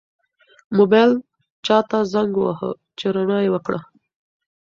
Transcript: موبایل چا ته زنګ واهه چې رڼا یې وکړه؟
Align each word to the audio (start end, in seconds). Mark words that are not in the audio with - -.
موبایل 0.77 1.11
چا 1.65 1.77
ته 1.89 1.97
زنګ 2.13 2.31
واهه 2.39 2.71
چې 2.97 3.05
رڼا 3.15 3.39
یې 3.45 3.49
وکړه؟ 3.53 3.79